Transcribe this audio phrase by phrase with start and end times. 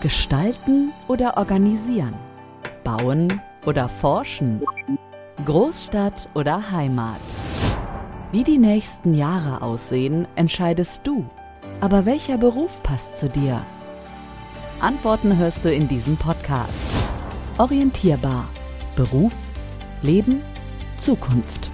[0.00, 2.14] Gestalten oder organisieren?
[2.84, 4.62] Bauen oder forschen?
[5.44, 7.20] Großstadt oder Heimat?
[8.30, 11.28] Wie die nächsten Jahre aussehen, entscheidest du.
[11.80, 13.66] Aber welcher Beruf passt zu dir?
[14.80, 16.86] Antworten hörst du in diesem Podcast.
[17.58, 18.48] Orientierbar.
[18.94, 19.34] Beruf,
[20.02, 20.42] Leben,
[21.00, 21.72] Zukunft.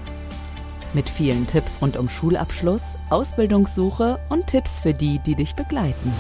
[0.94, 6.14] Mit vielen Tipps rund um Schulabschluss, Ausbildungssuche und Tipps für die, die dich begleiten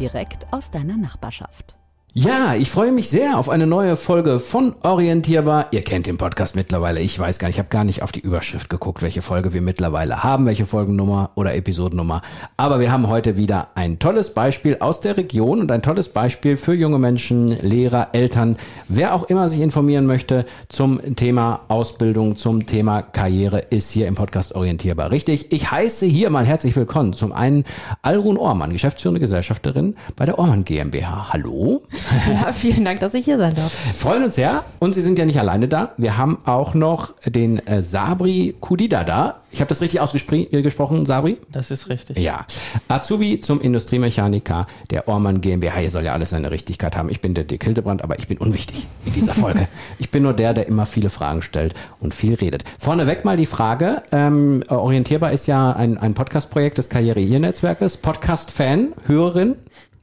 [0.00, 1.79] direkt aus deiner Nachbarschaft.
[2.12, 5.66] Ja, ich freue mich sehr auf eine neue Folge von Orientierbar.
[5.70, 6.98] Ihr kennt den Podcast mittlerweile.
[6.98, 9.62] Ich weiß gar nicht, ich habe gar nicht auf die Überschrift geguckt, welche Folge wir
[9.62, 12.20] mittlerweile haben, welche Folgennummer oder Episodennummer.
[12.56, 16.56] Aber wir haben heute wieder ein tolles Beispiel aus der Region und ein tolles Beispiel
[16.56, 18.56] für junge Menschen, Lehrer, Eltern,
[18.88, 24.16] wer auch immer sich informieren möchte zum Thema Ausbildung, zum Thema Karriere, ist hier im
[24.16, 25.12] Podcast Orientierbar.
[25.12, 27.64] Richtig, ich heiße hier mal herzlich willkommen zum einen
[28.02, 31.32] Alrun Ormann, geschäftsführende Gesellschafterin bei der Ormann GmbH.
[31.32, 31.84] Hallo.
[32.30, 33.72] Ja, vielen Dank, dass ich hier sein darf.
[33.72, 34.64] Freuen uns sehr.
[34.78, 35.92] Und Sie sind ja nicht alleine da.
[35.96, 39.36] Wir haben auch noch den äh, Sabri Kudida da.
[39.50, 41.36] Ich habe das richtig ausgesprochen, Sabri?
[41.50, 42.18] Das ist richtig.
[42.18, 42.46] Ja.
[42.88, 45.78] Azubi zum Industriemechaniker der Ormann GmbH.
[45.78, 47.08] Hier soll ja alles seine Richtigkeit haben.
[47.08, 49.66] Ich bin der Dick Hildebrand, aber ich bin unwichtig in dieser Folge.
[49.98, 52.62] ich bin nur der, der immer viele Fragen stellt und viel redet.
[52.78, 54.02] Vorneweg mal die Frage.
[54.12, 57.96] Ähm, orientierbar ist ja ein, ein Podcast-Projekt des Karriere-Netzwerkes.
[57.96, 59.56] Podcast-Fan, Hörerin?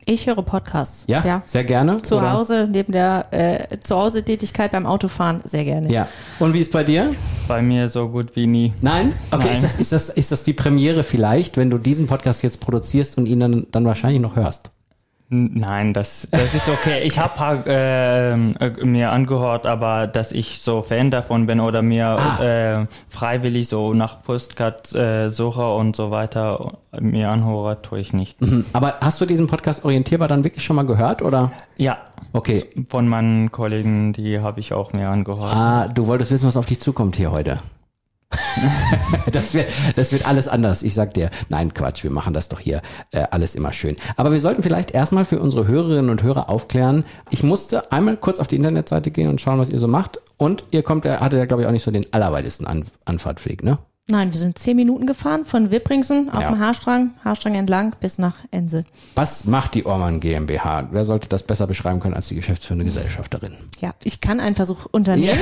[0.10, 1.04] Ich höre Podcasts.
[1.08, 1.42] Ja, ja.
[1.46, 2.02] sehr gerne.
[2.02, 2.32] Zu oder?
[2.32, 5.92] Hause, neben der äh, Zuhause-Tätigkeit beim Autofahren, sehr gerne.
[5.92, 6.08] Ja.
[6.40, 7.14] Und wie ist bei dir?
[7.50, 8.74] Bei mir so gut wie nie.
[8.82, 9.14] Nein?
[9.32, 9.54] Okay, Nein.
[9.54, 13.18] Ist, das, ist, das, ist das die Premiere vielleicht, wenn du diesen Podcast jetzt produzierst
[13.18, 14.72] und ihn dann, dann wahrscheinlich noch hörst?
[15.30, 17.02] Nein, das, das ist okay.
[17.04, 22.18] Ich habe ähm, äh, mir angehört, aber dass ich so Fan davon bin oder mir
[22.18, 22.44] ah.
[22.44, 28.40] äh, freiwillig so nach Postcard äh, suche und so weiter mir anhöre, tue ich nicht.
[28.42, 28.66] Mhm.
[28.72, 31.52] Aber hast du diesen Podcast orientierbar dann wirklich schon mal gehört oder?
[31.78, 31.98] Ja.
[32.32, 32.64] Okay.
[32.88, 35.54] Von meinen Kollegen, die habe ich auch mir angehört.
[35.54, 37.60] Ah, du wolltest wissen, was auf dich zukommt hier heute.
[39.32, 40.84] das, wird, das wird alles anders.
[40.84, 42.82] Ich sag dir, nein, Quatsch, wir machen das doch hier
[43.12, 43.96] äh, alles immer schön.
[44.16, 47.06] Aber wir sollten vielleicht erstmal für unsere Hörerinnen und Hörer aufklären.
[47.30, 50.20] Ich musste einmal kurz auf die Internetseite gehen und schauen, was ihr so macht.
[50.38, 53.64] Und ihr kommt, er hatte ja, glaube ich, auch nicht so den allerweitesten An Anfahrtweg,
[53.64, 53.80] ne?
[54.10, 56.50] Nein, wir sind zehn Minuten gefahren von Wippringsen auf ja.
[56.50, 58.86] dem Haarstrang, Haarstrang entlang bis nach Ense.
[59.16, 60.88] Was macht die Ormann GmbH?
[60.92, 63.56] Wer sollte das besser beschreiben können als die geschäftsführende Gesellschafterin?
[63.82, 65.38] Ja, ich kann einen Versuch unternehmen.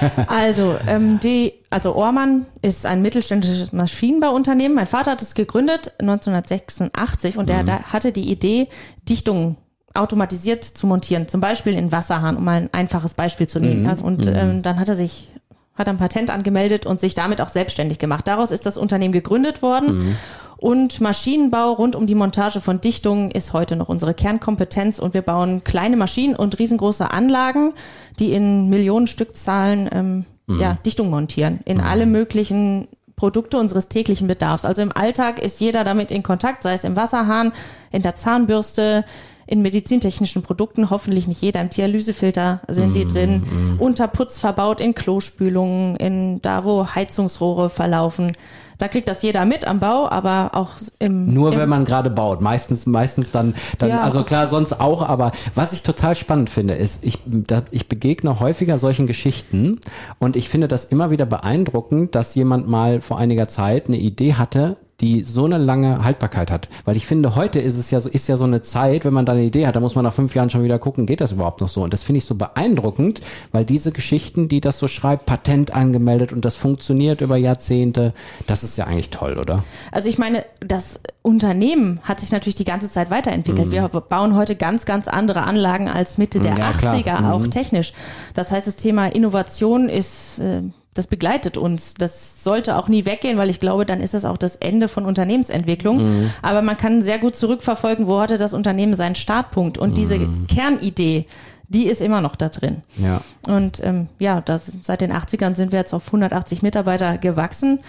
[0.00, 0.24] Ja.
[0.28, 4.76] also ähm, die, also Ormann ist ein mittelständisches Maschinenbauunternehmen.
[4.76, 7.92] Mein Vater hat es gegründet 1986 und der, mhm.
[7.92, 8.68] hatte die Idee,
[9.08, 9.56] Dichtungen
[9.94, 13.82] automatisiert zu montieren, zum Beispiel in Wasserhahn, um mal ein einfaches Beispiel zu nehmen.
[13.82, 13.88] Mhm.
[13.88, 14.34] Also, und mhm.
[14.36, 15.30] ähm, dann hat er sich
[15.76, 18.26] hat ein Patent angemeldet und sich damit auch selbstständig gemacht.
[18.26, 19.98] Daraus ist das Unternehmen gegründet worden.
[19.98, 20.16] Mhm.
[20.58, 25.20] Und Maschinenbau rund um die Montage von Dichtungen ist heute noch unsere Kernkompetenz und wir
[25.20, 27.74] bauen kleine Maschinen und riesengroße Anlagen,
[28.18, 30.60] die in Millionenstückzahlen ähm, mhm.
[30.60, 31.84] ja, Dichtung montieren, in mhm.
[31.84, 34.64] alle möglichen Produkte unseres täglichen Bedarfs.
[34.64, 37.52] Also im Alltag ist jeder damit in Kontakt, sei es im Wasserhahn,
[37.90, 39.04] in der Zahnbürste,
[39.46, 43.42] in medizintechnischen Produkten, hoffentlich nicht jeder, im Dialysefilter sind mm, die drin,
[43.76, 43.80] mm.
[43.80, 48.32] Unterputz verbaut in Klospülungen, in da, wo Heizungsrohre verlaufen.
[48.78, 51.32] Da kriegt das jeder mit am Bau, aber auch im.
[51.32, 52.42] Nur im wenn man gerade baut.
[52.42, 56.74] Meistens, meistens dann, dann ja, also klar, sonst auch, aber was ich total spannend finde,
[56.74, 59.80] ist, ich, da, ich begegne häufiger solchen Geschichten
[60.18, 64.34] und ich finde das immer wieder beeindruckend, dass jemand mal vor einiger Zeit eine Idee
[64.34, 66.68] hatte, die so eine lange Haltbarkeit hat.
[66.84, 69.26] Weil ich finde, heute ist es ja so, ist ja so eine Zeit, wenn man
[69.26, 71.32] da eine Idee hat, da muss man nach fünf Jahren schon wieder gucken, geht das
[71.32, 71.82] überhaupt noch so?
[71.82, 73.20] Und das finde ich so beeindruckend,
[73.52, 78.14] weil diese Geschichten, die das so schreibt, Patent angemeldet und das funktioniert über Jahrzehnte,
[78.46, 79.62] das ist ja eigentlich toll, oder?
[79.92, 83.68] Also ich meine, das Unternehmen hat sich natürlich die ganze Zeit weiterentwickelt.
[83.68, 83.72] Mhm.
[83.72, 87.26] Wir bauen heute ganz, ganz andere Anlagen als Mitte der ja, 80er, mhm.
[87.26, 87.92] auch technisch.
[88.34, 90.62] Das heißt, das Thema Innovation ist äh,
[90.96, 91.94] das begleitet uns.
[91.94, 95.04] Das sollte auch nie weggehen, weil ich glaube, dann ist das auch das Ende von
[95.04, 95.98] Unternehmensentwicklung.
[95.98, 96.30] Mhm.
[96.42, 99.78] Aber man kann sehr gut zurückverfolgen, wo hatte das Unternehmen seinen Startpunkt.
[99.78, 99.94] Und mhm.
[99.94, 101.26] diese Kernidee,
[101.68, 102.82] die ist immer noch da drin.
[102.96, 103.20] Ja.
[103.46, 107.80] Und ähm, ja, das, seit den 80ern sind wir jetzt auf 180 Mitarbeiter gewachsen.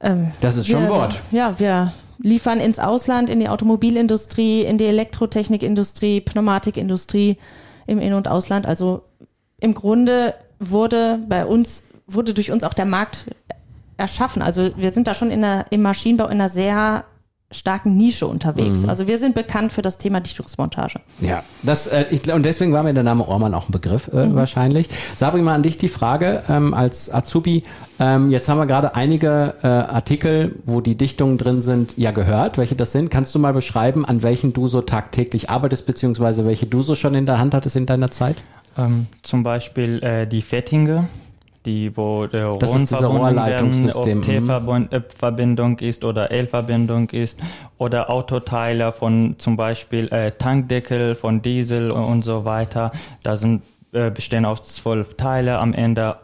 [0.00, 1.20] Ähm, das ist schon ein Wort.
[1.30, 7.36] Ja, wir liefern ins Ausland, in die Automobilindustrie, in die Elektrotechnikindustrie, Pneumatikindustrie
[7.86, 8.66] im In- und Ausland.
[8.66, 9.02] Also
[9.60, 13.26] im Grunde wurde bei uns wurde durch uns auch der Markt
[13.96, 14.42] erschaffen.
[14.42, 17.04] Also wir sind da schon in der, im Maschinenbau in einer sehr
[17.52, 18.88] starken Nische unterwegs.
[18.88, 21.00] Also wir sind bekannt für das Thema Dichtungsmontage.
[21.20, 24.34] Ja, das, äh, ich, und deswegen war mir der Name Ormann auch ein Begriff äh,
[24.34, 24.88] wahrscheinlich.
[25.16, 27.62] Sabri, mal an dich die Frage ähm, als Azubi.
[28.00, 32.58] Ähm, jetzt haben wir gerade einige äh, Artikel, wo die Dichtungen drin sind, ja gehört,
[32.58, 33.10] welche das sind.
[33.10, 37.14] Kannst du mal beschreiben, an welchen du so tagtäglich arbeitest, beziehungsweise welche du so schon
[37.14, 38.36] in der Hand hattest in deiner Zeit?
[38.76, 41.06] Ähm, zum Beispiel äh, die Fettinge,
[41.64, 44.90] die wo der Das ist werden, Rohrleitungssystem, ob mhm.
[44.90, 47.40] T-Verbindung ist oder L-Verbindung ist
[47.78, 52.90] oder Autoteile von zum Beispiel äh, Tankdeckel von Diesel und so weiter.
[53.22, 53.62] Da sind
[53.92, 56.16] äh, bestehen aus zwölf Teile am Ende.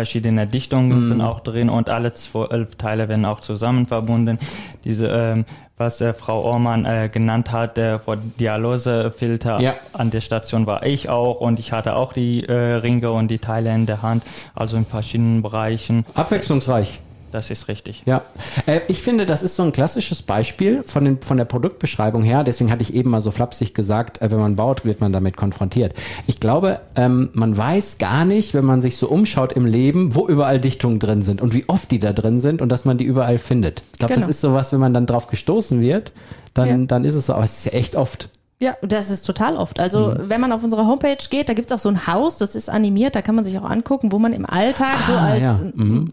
[0.00, 1.06] Verschiedene Dichtungen Mhm.
[1.06, 4.38] sind auch drin und alle zwölf Teile werden auch zusammen verbunden.
[4.84, 5.46] Diese, ähm,
[5.78, 9.74] was äh, Frau Ormann äh, genannt hat, äh, vor Dialysefilter Ja.
[9.94, 13.38] an der Station war ich auch und ich hatte auch die äh, Ringe und die
[13.38, 14.22] Teile in der Hand,
[14.54, 16.04] also in verschiedenen Bereichen.
[16.12, 17.00] Abwechslungsreich.
[17.36, 18.02] Das ist richtig.
[18.06, 18.22] Ja,
[18.64, 22.44] äh, ich finde, das ist so ein klassisches Beispiel von, den, von der Produktbeschreibung her.
[22.44, 25.36] Deswegen hatte ich eben mal so flapsig gesagt, äh, wenn man baut, wird man damit
[25.36, 25.92] konfrontiert.
[26.26, 30.26] Ich glaube, ähm, man weiß gar nicht, wenn man sich so umschaut im Leben, wo
[30.26, 33.04] überall Dichtungen drin sind und wie oft die da drin sind und dass man die
[33.04, 33.82] überall findet.
[33.92, 34.26] Ich glaube, Genau.
[34.26, 36.12] das ist sowas, wenn man dann drauf gestoßen wird,
[36.54, 36.86] dann, Ja.
[36.86, 37.34] dann ist es so.
[37.34, 38.30] Aber es ist ja echt oft.
[38.60, 39.78] Ja, das ist total oft.
[39.78, 42.70] Also wenn man auf unsere Homepage geht, da gibt's auch so ein Haus, das ist
[42.70, 45.60] animiert, da kann man sich auch angucken, wo man im Alltag so Ah, als ja.
[45.78, 46.08] ähm,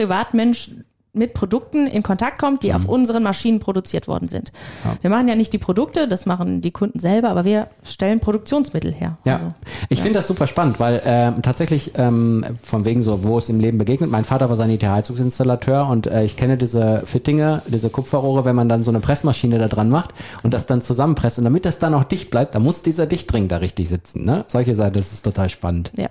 [0.00, 0.70] Privatmensch
[1.12, 4.52] mit Produkten in Kontakt kommt, die auf unseren Maschinen produziert worden sind.
[5.00, 8.92] Wir machen ja nicht die Produkte, das machen die Kunden selber, aber wir stellen Produktionsmittel
[8.92, 9.18] her.
[9.24, 9.48] Ja, Also,
[9.88, 13.58] ich finde das super spannend, weil ähm, tatsächlich ähm, von wegen so, wo es im
[13.58, 14.08] Leben begegnet.
[14.08, 18.84] Mein Vater war Sanitärheizungsinstallateur und äh, ich kenne diese Fittinge, diese Kupferrohre, wenn man dann
[18.84, 20.14] so eine Pressmaschine da dran macht
[20.44, 23.48] und das dann zusammenpresst und damit das dann auch dicht bleibt, da muss dieser Dichtring
[23.48, 24.24] da richtig sitzen.
[24.24, 24.44] Ne?
[24.46, 25.90] Solche Sachen, das ist total spannend.
[25.96, 26.06] ja.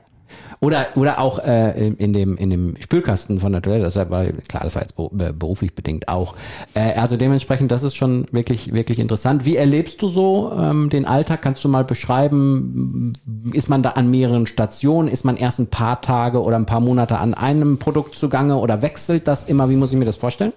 [0.62, 4.64] Oder, oder auch äh, in, dem, in dem Spülkasten von der Toilette, das war klar,
[4.64, 6.36] das war jetzt beru- beruflich bedingt auch.
[6.74, 9.46] Äh, also dementsprechend, das ist schon wirklich, wirklich interessant.
[9.46, 11.42] Wie erlebst du so ähm, den Alltag?
[11.42, 13.14] Kannst du mal beschreiben?
[13.54, 15.08] Ist man da an mehreren Stationen?
[15.08, 18.82] Ist man erst ein paar Tage oder ein paar Monate an einem Produkt zugange oder
[18.82, 19.70] wechselt das immer?
[19.70, 20.52] Wie muss ich mir das vorstellen?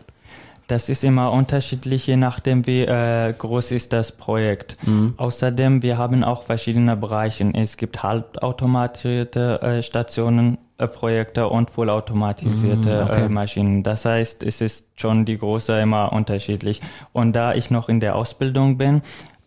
[0.72, 4.78] Das ist immer unterschiedlich, je nachdem, wie äh, groß ist das Projekt.
[5.18, 7.50] Außerdem, wir haben auch verschiedene Bereiche.
[7.52, 13.26] Es gibt halbautomatisierte äh, Stationen, äh, Projekte und vollautomatisierte okay.
[13.26, 13.82] äh, Maschinen.
[13.82, 16.80] Das heißt, es ist schon die Größe immer unterschiedlich.
[17.12, 19.02] Und da ich noch in der Ausbildung bin,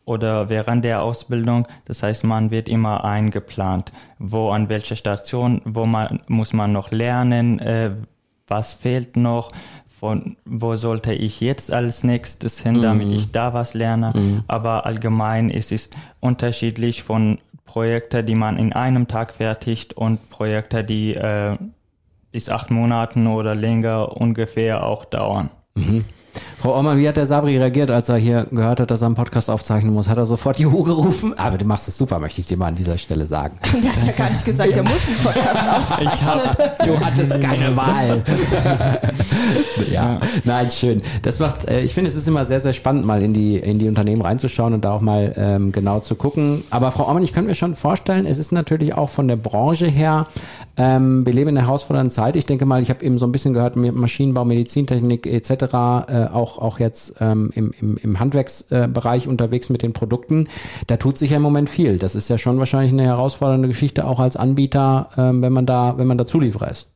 [0.06, 1.68] oder während der Ausbildung.
[1.86, 6.92] Das heißt, man wird immer eingeplant, wo an welcher Station, wo man muss man noch
[6.92, 7.90] lernen, äh,
[8.48, 9.52] was fehlt noch,
[10.06, 14.14] von wo sollte ich jetzt als nächstes hin, damit ich da was lerne.
[14.48, 20.84] Aber allgemein ist es unterschiedlich von Projekten, die man in einem Tag fertigt und Projekte,
[20.84, 21.56] die äh,
[22.32, 25.50] bis acht Monaten oder länger ungefähr auch dauern.
[26.58, 29.16] Frau Ormann, wie hat der Sabri reagiert, als er hier gehört hat, dass er einen
[29.16, 30.10] Podcast aufzeichnen muss?
[30.10, 31.38] Hat er sofort Juhu gerufen?
[31.38, 33.58] Aber du machst es super, möchte ich dir mal an dieser Stelle sagen.
[33.84, 36.76] Der hat ja gar nicht gesagt, der muss einen Podcast aufzeichnen.
[36.86, 38.24] Du hattest keine Wahl.
[39.92, 41.02] ja, nein, schön.
[41.22, 43.78] Das macht, äh, ich finde, es ist immer sehr, sehr spannend, mal in die, in
[43.78, 46.64] die Unternehmen reinzuschauen und da auch mal ähm, genau zu gucken.
[46.70, 49.88] Aber Frau Ormann, ich könnte mir schon vorstellen, es ist natürlich auch von der Branche
[49.88, 50.28] her,
[50.78, 52.36] ähm, wir leben in einer herausfordernden Zeit.
[52.36, 56.25] Ich denke mal, ich habe eben so ein bisschen gehört, mit Maschinenbau, Medizintechnik etc., äh,
[56.34, 60.48] auch, auch jetzt ähm, im, im, im Handwerksbereich unterwegs mit den Produkten.
[60.88, 61.98] Da tut sich ja im Moment viel.
[61.98, 65.98] Das ist ja schon wahrscheinlich eine herausfordernde Geschichte, auch als Anbieter, ähm, wenn man da,
[65.98, 66.92] wenn man da Zulieferer ist.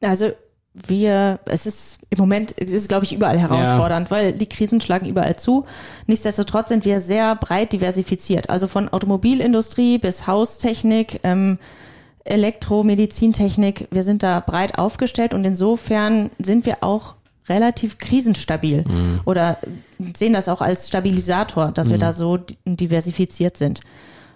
[0.00, 0.30] Also
[0.74, 5.06] wir, es ist im Moment, es ist glaube ich überall herausfordernd, weil die Krisen schlagen
[5.06, 5.64] überall zu.
[6.06, 8.50] Nichtsdestotrotz sind wir sehr breit diversifiziert.
[8.50, 11.58] Also von Automobilindustrie bis Haustechnik, ähm,
[12.24, 13.86] Elektro, Medizintechnik.
[13.92, 17.14] Wir sind da breit aufgestellt und insofern sind wir auch
[17.48, 18.84] relativ krisenstabil
[19.24, 19.58] oder
[20.16, 23.80] sehen das auch als Stabilisator, dass wir da so di- diversifiziert sind.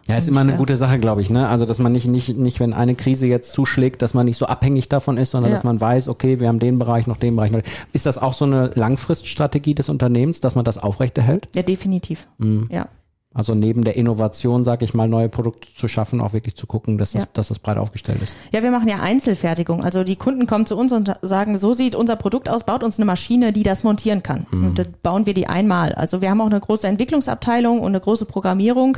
[0.06, 0.56] Ja, ist immer eine ja.
[0.56, 1.48] gute Sache, glaube ich, ne?
[1.48, 4.46] Also, dass man nicht, nicht, nicht, wenn eine Krise jetzt zuschlägt, dass man nicht so
[4.46, 5.56] abhängig davon ist, sondern Ja.
[5.56, 7.60] dass man weiß, okay, wir haben den Bereich, noch den Bereich, noch.
[7.92, 11.48] Ist das auch so eine Langfriststrategie des Unternehmens, dass man das aufrechterhält?
[11.54, 12.26] Ja, definitiv.
[12.70, 12.88] Ja.
[13.34, 16.96] Also neben der Innovation, sag ich mal, neue Produkte zu schaffen, auch wirklich zu gucken,
[16.96, 17.28] dass das, Ja.
[17.34, 18.34] dass das breit aufgestellt ist.
[18.52, 19.84] Ja, wir machen ja Einzelfertigung.
[19.84, 22.98] Also die Kunden kommen zu uns und sagen, so sieht unser Produkt aus, baut uns
[22.98, 24.46] eine Maschine, die das montieren kann.
[24.50, 25.92] Und dann bauen wir die einmal.
[25.92, 28.96] Also wir haben auch eine große Entwicklungsabteilung und eine große Programmierung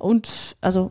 [0.00, 0.90] und also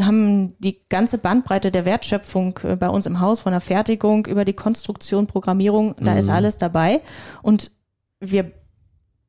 [0.00, 4.44] haben die ganze Bandbreite der Wertschöpfung äh, bei uns im Haus, von der Fertigung über
[4.44, 7.00] die Konstruktion, Programmierung, da ist alles dabei.
[7.42, 7.72] Und
[8.20, 8.52] wir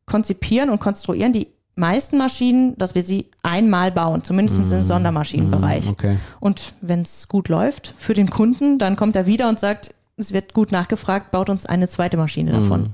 [0.05, 1.47] konzipieren und konstruieren die
[1.79, 5.87] meisten Maschinen, dass wir sie einmal bauen, zumindest im Sondermaschinenbereich.
[5.89, 6.17] Okay.
[6.39, 10.33] Und wenn es gut läuft für den Kunden, dann kommt er wieder und sagt, es
[10.33, 12.81] wird gut nachgefragt, baut uns eine zweite Maschine davon.
[12.81, 12.87] Mhm.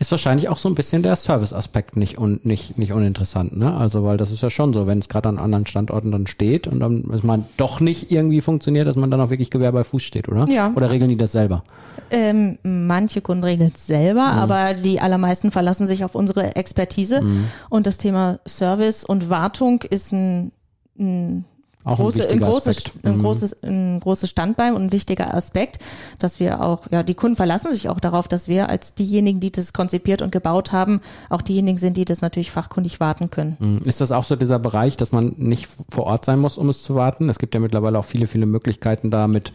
[0.00, 3.74] Ist wahrscheinlich auch so ein bisschen der Service-Aspekt nicht, un, nicht, nicht uninteressant, ne?
[3.74, 6.66] Also, weil das ist ja schon so, wenn es gerade an anderen Standorten dann steht
[6.66, 9.84] und dann ist man doch nicht irgendwie funktioniert, dass man dann auch wirklich Gewehr bei
[9.84, 10.46] Fuß steht, oder?
[10.48, 10.72] Ja.
[10.74, 11.62] Oder regeln die das selber?
[12.10, 14.38] Ähm, manche Kunden regeln es selber, Mhm.
[14.38, 17.22] aber die allermeisten verlassen sich auf unsere Expertise.
[17.22, 17.44] Mhm.
[17.70, 20.52] Und das Thema Service und Wartung ist ein,
[20.98, 21.44] ein
[21.84, 23.04] Auch große, ein ein, großes, Aspekt.
[23.04, 23.22] ein Mhm.
[23.22, 25.78] großes, ein großes Standbein und ein wichtiger Aspekt,
[26.18, 29.52] dass wir auch, ja, die Kunden verlassen sich auch darauf, dass wir als diejenigen, die
[29.52, 33.56] das konzipiert und gebaut haben, auch diejenigen sind, die das natürlich fachkundig warten können.
[33.60, 33.82] Mhm.
[33.84, 36.82] Ist das auch so dieser Bereich, dass man nicht vor Ort sein muss, um es
[36.82, 37.28] zu warten?
[37.28, 39.52] Es gibt ja mittlerweile auch viele, viele Möglichkeiten da mit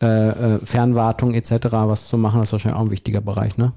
[0.00, 1.66] äh, äh, Fernwartung etc.
[1.72, 2.38] was zu machen.
[2.40, 3.72] Das ist wahrscheinlich auch ein wichtiger Bereich, ne?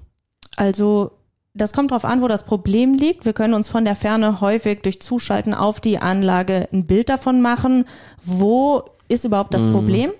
[0.55, 1.11] Also
[1.57, 3.25] das kommt darauf an, wo das Problem liegt.
[3.25, 7.41] Wir können uns von der Ferne häufig durch Zuschalten auf die Anlage ein Bild davon
[7.41, 7.85] machen,
[8.23, 10.11] wo ist überhaupt das Problem.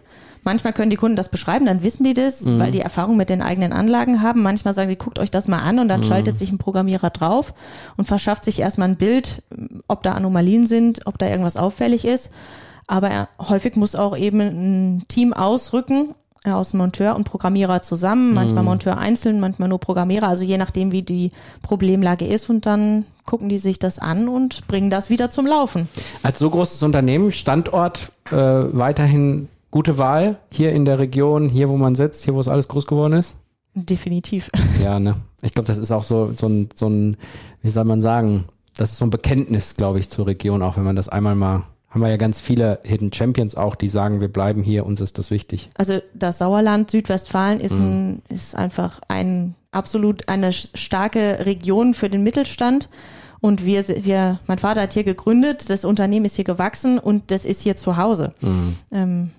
[0.44, 3.42] Manchmal können die Kunden das beschreiben, dann wissen die das, weil die Erfahrung mit den
[3.42, 4.44] eigenen Anlagen haben.
[4.44, 7.54] Manchmal sagen sie, guckt euch das mal an und dann schaltet sich ein Programmierer drauf
[7.98, 9.42] und verschafft sich erstmal ein Bild,
[9.90, 12.32] ob da Anomalien sind, ob da irgendwas auffällig ist.
[12.88, 18.64] Aber er- häufig muss auch eben ein Team ausrücken, aus Monteur und Programmierer zusammen, manchmal
[18.64, 22.50] Monteur einzeln, manchmal nur Programmierer, also je nachdem, wie die Problemlage ist.
[22.50, 25.88] Und dann gucken die sich das an und bringen das wieder zum Laufen.
[26.24, 31.78] Als so großes Unternehmen, Standort äh, weiterhin gute Wahl hier in der Region, hier wo
[31.78, 33.38] man sitzt, hier wo es alles groß geworden ist?
[33.74, 34.50] Definitiv.
[34.82, 35.16] Ja, ne?
[35.42, 37.18] Ich glaube, das ist auch so, so ein, so ein,
[37.62, 38.46] wie soll man sagen,
[38.78, 41.64] das ist so ein Bekenntnis, glaube ich, zur Region, auch wenn man das einmal mal,
[41.90, 45.18] haben wir ja ganz viele Hidden Champions auch, die sagen, wir bleiben hier, uns ist
[45.18, 45.70] das wichtig.
[45.76, 52.24] Also das Sauerland, Südwestfalen ist, ein, ist einfach ein absolut eine starke Region für den
[52.24, 52.90] Mittelstand.
[53.40, 57.46] Und wir, wir, mein Vater hat hier gegründet, das Unternehmen ist hier gewachsen und das
[57.46, 58.34] ist hier zu Hause.
[58.92, 59.30] Ähm,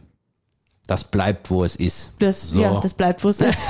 [0.86, 2.12] Das bleibt, wo es ist.
[2.20, 2.60] das, So.
[2.60, 3.58] ja, das bleibt, wo es ist.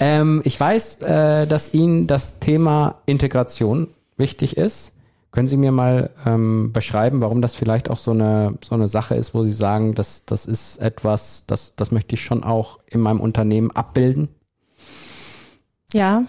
[0.00, 4.92] Ähm, ich weiß, äh, dass Ihnen das Thema Integration wichtig ist.
[5.34, 9.16] Können Sie mir mal ähm, beschreiben, warum das vielleicht auch so eine, so eine Sache
[9.16, 13.00] ist, wo Sie sagen, das, das ist etwas, das, das möchte ich schon auch in
[13.00, 14.28] meinem Unternehmen abbilden?
[15.92, 16.22] Ja.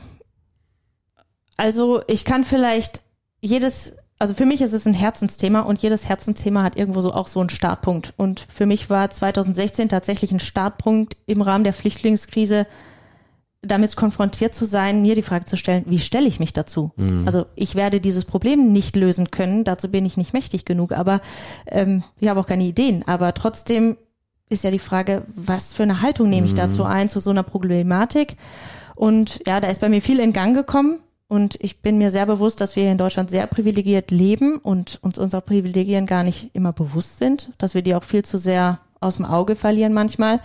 [1.56, 3.04] Also ich kann vielleicht
[3.42, 7.28] jedes, also für mich ist es ein Herzensthema und jedes Herzensthema hat irgendwo so auch
[7.28, 8.16] so einen Startpunkt.
[8.18, 12.66] Und für mich war 2016 tatsächlich ein Startpunkt im Rahmen der Flüchtlingskrise,
[13.66, 16.92] damit konfrontiert zu sein, mir die Frage zu stellen, wie stelle ich mich dazu?
[17.26, 21.22] Also ich werde dieses Problem nicht lösen können, dazu bin ich nicht mächtig genug, aber
[21.68, 23.04] ähm, ich habe auch keine Ideen.
[23.08, 23.98] Aber trotzdem
[24.50, 27.44] ist ja die Frage, was für eine Haltung nehme ich dazu ein, zu so einer
[27.44, 28.38] Problematik?
[28.96, 31.00] Und ja, da ist bei mir viel in Gang gekommen.
[31.28, 35.00] Und ich bin mir sehr bewusst, dass wir hier in Deutschland sehr privilegiert leben und
[35.02, 38.80] uns unserer Privilegien gar nicht immer bewusst sind, dass wir die auch viel zu sehr
[39.00, 40.40] aus dem Auge verlieren manchmal.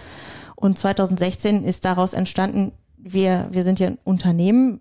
[0.57, 4.81] Und 2016 ist daraus entstanden, wir, wir sind hier ein Unternehmen.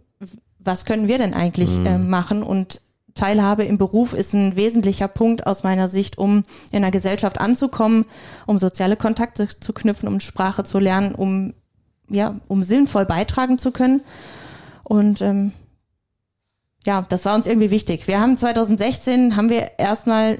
[0.59, 2.43] Was können wir denn eigentlich äh, machen?
[2.43, 2.81] Und
[3.13, 8.05] Teilhabe im Beruf ist ein wesentlicher Punkt aus meiner Sicht, um in der Gesellschaft anzukommen,
[8.45, 11.53] um soziale Kontakte zu knüpfen, um Sprache zu lernen, um
[12.09, 14.01] ja, um sinnvoll beitragen zu können.
[14.83, 15.53] Und ähm,
[16.85, 18.07] ja, das war uns irgendwie wichtig.
[18.07, 20.37] Wir haben 2016 haben wir erstmal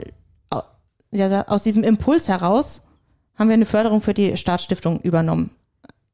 [1.11, 2.83] ja, aus diesem Impuls heraus
[3.35, 5.49] haben wir eine Förderung für die Staatsstiftung übernommen.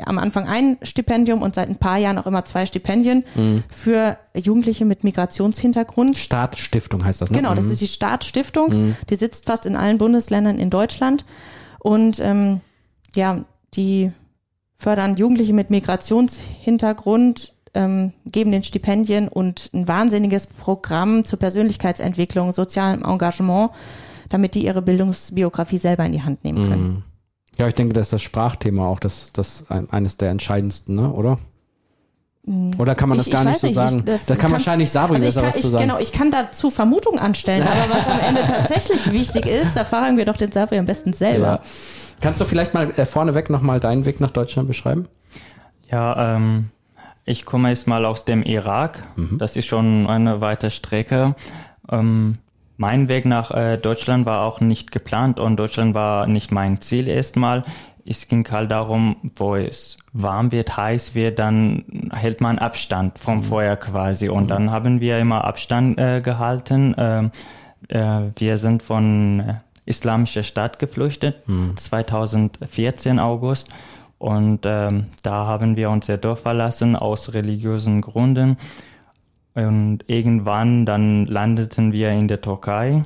[0.03, 3.23] Am Anfang ein Stipendium und seit ein paar Jahren auch immer zwei Stipendien
[3.69, 6.17] für Jugendliche mit Migrationshintergrund.
[6.17, 7.37] Staatsstiftung heißt das, ne?
[7.37, 8.95] Genau, das ist die Staatsstiftung.
[9.09, 11.23] Die sitzt fast in allen Bundesländern in Deutschland.
[11.79, 12.59] Und ähm,
[13.15, 14.11] ja, die
[14.75, 23.03] fördern Jugendliche mit Migrationshintergrund, ähm, geben den Stipendien und ein wahnsinniges Programm zur Persönlichkeitsentwicklung, sozialem
[23.03, 23.71] Engagement,
[24.29, 27.03] damit die ihre Bildungsbiografie selber in die Hand nehmen können.
[27.57, 31.11] Ja, ich denke, das ist das Sprachthema auch das, das ein, eines der entscheidendsten, ne?
[31.11, 31.37] oder?
[32.77, 33.99] Oder kann man das Ich- gar ich nicht so nicht, sagen?
[33.99, 35.87] ich- das da kann kannst- wahrscheinlich Sabri also besser kann, was zu sagen.
[35.87, 40.17] Genau, ich kann dazu Vermutungen anstellen, aber was am Ende tatsächlich wichtig ist, da fragen
[40.17, 41.45] wir doch den Sabri am besten selber.
[41.47, 41.59] Ja.
[42.21, 45.07] Kannst du vielleicht mal äh, vorneweg nochmal deinen Weg nach Deutschland beschreiben?
[45.91, 46.69] Ja, ähm,
[47.25, 49.03] ich komme jetzt mal aus dem Irak.
[49.39, 51.35] Das ist schon eine weite Strecke.
[51.89, 52.37] Ähm,
[52.77, 57.07] mein Weg nach äh, Deutschland war auch nicht geplant und Deutschland war nicht mein Ziel
[57.07, 57.63] erstmal.
[58.05, 63.43] Es ging halt darum, wo es warm wird, heiß wird, dann hält man Abstand vom
[63.43, 64.29] Feuer quasi.
[64.29, 66.93] Und dann haben wir immer Abstand äh, gehalten.
[66.97, 67.31] Ähm,
[67.87, 69.53] äh, wir sind von äh,
[69.85, 71.35] Islamischer Staat geflüchtet,
[71.75, 73.69] 2014 August.
[74.17, 78.57] Und ähm, da haben wir unser Dorf verlassen aus religiösen Gründen.
[79.55, 83.05] Und irgendwann dann landeten wir in der Türkei.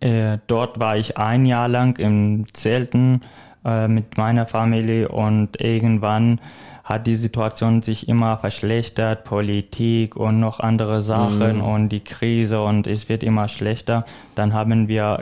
[0.00, 3.20] Äh, dort war ich ein Jahr lang im Zelten
[3.64, 6.40] äh, mit meiner Familie und irgendwann
[6.88, 11.60] hat die Situation sich immer verschlechtert, Politik und noch andere Sachen mm.
[11.60, 14.06] und die Krise und es wird immer schlechter.
[14.34, 15.20] Dann haben wir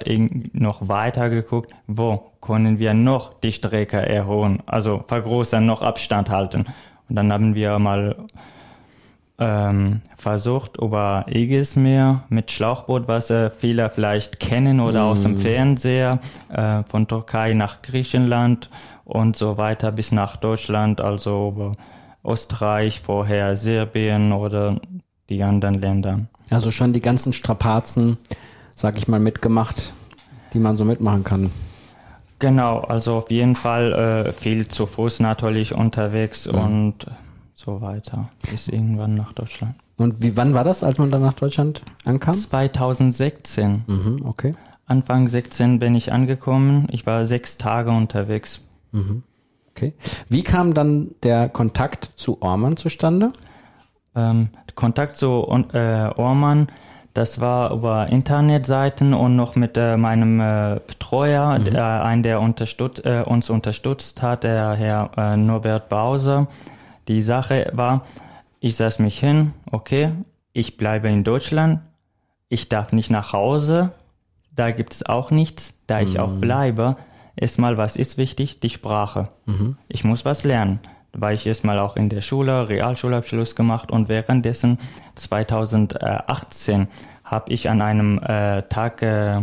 [0.53, 6.67] noch weiter geguckt, wo können wir noch die Strecke erhöhen, also vergrößern, noch Abstand halten.
[7.09, 8.15] Und dann haben wir mal
[9.39, 15.09] ähm, versucht über Egesmeer mit Schlauchboot, was äh, viele vielleicht kennen oder mm.
[15.09, 15.39] aus dem mm.
[15.39, 18.71] Fernseher, äh, von Türkei nach Griechenland
[19.05, 21.73] und so weiter bis nach Deutschland, also über
[22.25, 24.81] Österreich, vorher Serbien oder
[25.29, 26.21] die anderen Länder.
[26.51, 28.17] Also schon die ganzen Strapazen,
[28.75, 29.93] sag ich mal, mitgemacht,
[30.55, 31.51] die man so mitmachen kann.
[32.39, 36.59] Genau, also auf jeden Fall äh, viel zu Fuß natürlich unterwegs ja.
[36.59, 37.07] und
[37.57, 39.75] so weiter bis irgendwann nach Deutschland.
[39.97, 42.35] Und wie wann war das, als man dann nach Deutschland ankam?
[42.35, 43.85] 2016.
[43.87, 44.55] Mhm, okay.
[44.85, 46.87] Anfang 16 bin ich angekommen.
[46.93, 48.61] Ich war sechs Tage unterwegs.
[48.93, 49.23] Mhm.
[49.71, 49.95] Okay.
[50.29, 53.33] Wie kam dann der Kontakt zu Orman zustande?
[54.15, 56.69] Ähm, Kontakt zu äh, Orman,
[57.15, 61.65] das war über Internetseiten und noch mit äh, meinem äh, Betreuer, mhm.
[61.65, 66.47] der, ein, der unterstützt, äh, uns unterstützt hat, der Herr äh, Norbert Bauser.
[67.09, 68.05] Die Sache war,
[68.61, 70.13] ich setze mich hin, okay,
[70.53, 71.81] ich bleibe in Deutschland,
[72.49, 73.93] ich darf nicht nach Hause,
[74.51, 76.21] da gibt es auch nichts, da ich mhm.
[76.21, 76.97] auch bleibe
[77.37, 78.61] erstmal, was ist wichtig?
[78.61, 79.29] Die Sprache.
[79.45, 79.77] Mhm.
[79.89, 80.81] Ich muss was lernen.
[81.13, 84.79] Da war ich erstmal auch in der Schule, Realschulabschluss gemacht und währenddessen
[85.15, 86.89] 2018
[87.25, 89.43] habe ich an einem äh, Tag äh,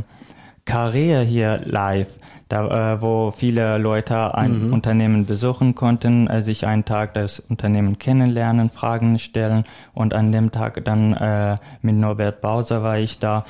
[0.66, 2.18] Karriere hier live,
[2.54, 4.74] da, äh, wo viele Leute ein mhm.
[4.74, 10.52] Unternehmen besuchen konnten, äh, sich einen Tag das Unternehmen kennenlernen, Fragen stellen und an dem
[10.52, 13.46] Tag dann äh, mit Norbert Bauser war ich da,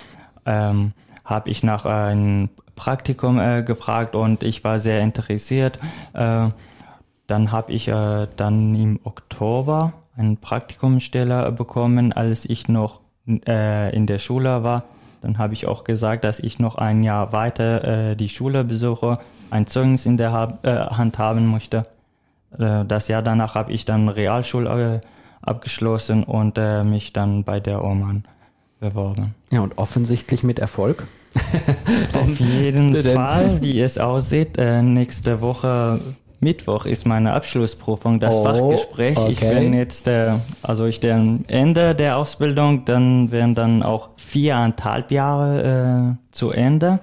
[0.45, 0.93] ähm,
[1.25, 5.79] habe ich nach einem Praktikum äh, gefragt und ich war sehr interessiert.
[6.13, 6.47] Äh,
[7.27, 14.07] dann habe ich äh, dann im Oktober eine Praktikumsstelle bekommen, als ich noch äh, in
[14.07, 14.83] der Schule war.
[15.23, 19.17] Dann habe ich auch gesagt, dass ich noch ein Jahr weiter äh, die Schule besuche,
[19.49, 21.83] ein Zeugnis in der ha äh, Hand haben möchte.
[22.59, 25.07] Äh, das Jahr danach habe ich dann Realschule äh,
[25.41, 28.25] abgeschlossen und äh, mich dann bei der Oman
[28.81, 29.33] beworben.
[29.49, 31.07] Ja, und offensichtlich mit Erfolg.
[32.13, 34.57] Auf jeden Fall, wie es aussieht.
[34.57, 36.01] Äh, nächste Woche
[36.43, 39.17] Mittwoch ist meine Abschlussprüfung, das oh, Fachgespräch.
[39.17, 39.31] Okay.
[39.31, 45.11] Ich bin jetzt, äh, also ich den Ende der Ausbildung, dann werden dann auch viereinhalb
[45.11, 46.99] Jahre äh, zu Ende.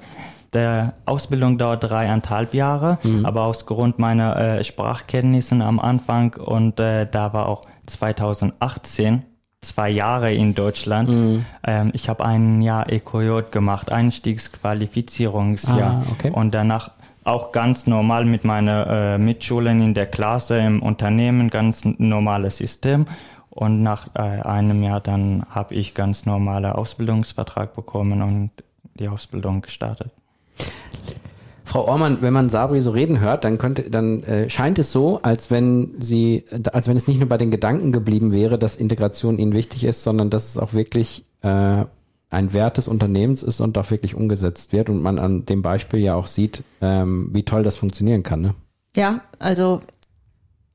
[0.53, 3.25] Der Ausbildung dauert dreieinhalb Jahre, mhm.
[3.25, 9.23] aber aus Grund meiner äh, Sprachkenntnissen am Anfang und äh, da war auch 2018
[9.61, 11.11] zwei Jahre in Deutschland.
[11.11, 11.45] Mhm.
[11.67, 16.03] Ähm, ich habe ein Jahr EKJ gemacht, Einstiegsqualifizierungsjahr.
[16.03, 16.31] Ah, okay.
[16.31, 16.93] Und danach
[17.25, 23.07] auch ganz normal mit meinen äh, Mitschülern in der Klasse, im Unternehmen, ganz normales System.
[23.51, 28.51] Und nach äh, einem Jahr dann habe ich ganz normalen Ausbildungsvertrag bekommen und
[28.95, 30.11] die Ausbildung gestartet.
[31.65, 35.21] Frau Ormann, wenn man Sabri so reden hört, dann könnte, dann äh, scheint es so,
[35.23, 39.39] als wenn sie, als wenn es nicht nur bei den Gedanken geblieben wäre, dass Integration
[39.39, 41.85] ihnen wichtig ist, sondern dass es auch wirklich äh,
[42.31, 46.01] ein Wert des Unternehmens ist und auch wirklich umgesetzt wird und man an dem Beispiel
[46.01, 48.41] ja auch sieht, ähm, wie toll das funktionieren kann.
[48.41, 48.55] Ne?
[48.95, 49.81] Ja, also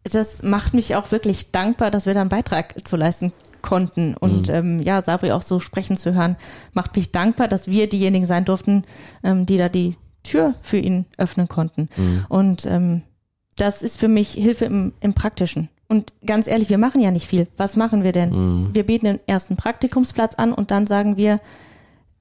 [0.04, 4.15] das macht mich auch wirklich dankbar, dass wir da einen Beitrag zu leisten konnten.
[4.15, 4.54] Und mhm.
[4.54, 6.36] ähm, ja, Sabri auch so sprechen zu hören,
[6.74, 8.84] macht mich dankbar, dass wir diejenigen sein durften,
[9.24, 11.89] ähm, die da die Tür für ihn öffnen konnten.
[11.96, 12.26] Mhm.
[12.30, 13.02] Und ähm,
[13.56, 15.70] das ist für mich Hilfe im, im Praktischen.
[15.88, 17.48] Und ganz ehrlich, wir machen ja nicht viel.
[17.58, 18.30] Was machen wir denn?
[18.30, 18.69] Mhm.
[18.74, 21.39] Wir bieten den ersten Praktikumsplatz an und dann sagen wir,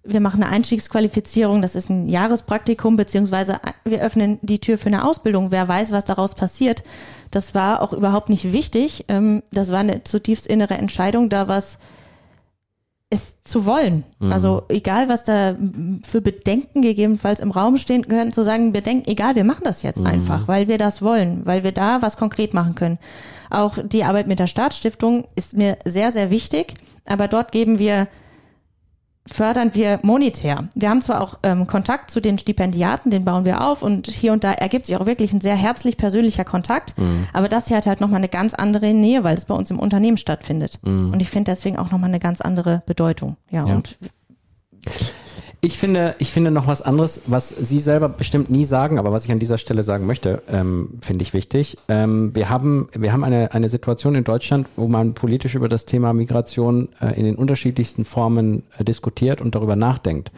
[0.05, 5.05] wir machen eine Einstiegsqualifizierung, das ist ein Jahrespraktikum, beziehungsweise wir öffnen die Tür für eine
[5.07, 5.51] Ausbildung.
[5.51, 6.85] Wer weiß, was daraus passiert.
[7.31, 9.07] Das war auch überhaupt nicht wichtig.
[9.09, 11.79] Ähm, das war eine zutiefst innere Entscheidung, da was
[13.09, 14.05] es zu wollen.
[14.19, 14.33] Mhm.
[14.33, 15.57] Also egal, was da
[16.07, 20.01] für Bedenken gegebenenfalls im Raum stehen können, zu sagen, Bedenken, egal, wir machen das jetzt
[20.01, 20.07] mhm.
[20.07, 22.99] einfach, weil wir das wollen, weil wir da was konkret machen können.
[23.55, 26.75] Auch die Arbeit mit der Staatsstiftung ist mir sehr, sehr wichtig,
[27.07, 28.09] aber dort geben wir
[29.27, 30.69] fördern wir monetär.
[30.75, 34.35] Wir haben zwar auch ähm, Kontakt zu den Stipendiaten, den bauen wir auf und hier
[34.35, 37.27] und da ergibt sich auch wirklich ein sehr herzlich persönlicher Kontakt, mhm.
[37.33, 39.79] aber das hier hat halt nochmal eine ganz andere Nähe, weil es bei uns im
[39.79, 40.79] Unternehmen stattfindet.
[40.83, 41.13] Mhm.
[41.13, 43.37] Und ich finde deswegen auch nochmal eine ganz andere Bedeutung.
[43.51, 43.75] Ja, ja.
[43.75, 43.97] und
[45.65, 49.25] Ich finde, ich finde noch was anderes, was Sie selber bestimmt nie sagen, aber was
[49.25, 51.79] ich an dieser Stelle sagen möchte, ähm, finde ich wichtig.
[51.89, 55.87] Ähm, wir haben, wir haben eine, eine Situation in Deutschland, wo man politisch über das
[55.87, 60.33] Thema Migration äh, in den unterschiedlichsten Formen äh, diskutiert und darüber nachdenkt.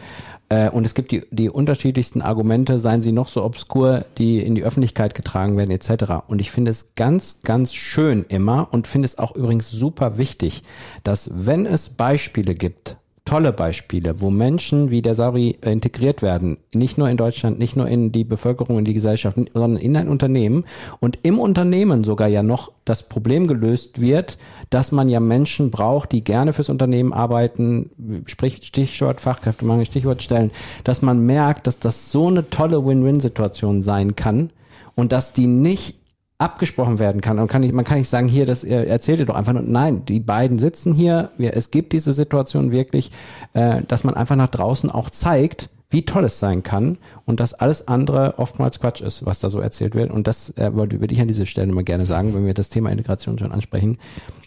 [0.49, 4.55] Äh, und es gibt die, die unterschiedlichsten Argumente, seien sie noch so obskur, die in
[4.55, 6.23] die Öffentlichkeit getragen werden, etc.
[6.29, 10.63] Und ich finde es ganz, ganz schön immer und finde es auch übrigens super wichtig,
[11.03, 16.97] dass wenn es Beispiele gibt, tolle Beispiele, wo Menschen wie der Sauri integriert werden, nicht
[16.97, 20.65] nur in Deutschland, nicht nur in die Bevölkerung, in die Gesellschaft, sondern in ein Unternehmen.
[21.01, 24.39] Und im Unternehmen sogar ja noch das Problem gelöst wird,
[24.71, 30.53] dass man ja Menschen braucht, die gerne fürs Unternehmen arbeiten, sprich Stichwort Fachkräftemangel, Stichwort Stellen,
[30.85, 34.51] dass man merkt, dass das so eine tolle Win-Win-Situation sein kann
[34.95, 36.06] und dass die nicht
[36.39, 37.39] abgesprochen werden kann.
[37.39, 39.63] Und kann ich, man kann nicht sagen, hier, das erzählt ihr doch einfach nur.
[39.63, 41.31] Nein, die beiden sitzen hier.
[41.39, 43.11] Wir, es gibt diese Situation wirklich,
[43.55, 47.55] äh, dass man einfach nach draußen auch zeigt, wie toll es sein kann und dass
[47.55, 50.11] alles andere oftmals Quatsch ist, was da so erzählt wird.
[50.11, 52.69] Und das äh, würde, würde ich an dieser Stelle immer gerne sagen, wenn wir das
[52.69, 53.99] Thema Integration schon ansprechen,